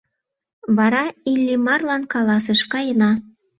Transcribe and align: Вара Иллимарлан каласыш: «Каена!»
Вара 0.77 1.03
Иллимарлан 1.31 2.03
каласыш: 2.13 2.59
«Каена!» 2.71 3.11